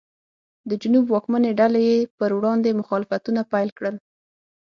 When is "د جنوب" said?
0.69-1.05